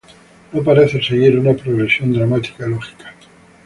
[0.51, 3.13] No parece seguir una progresión dramática lógica.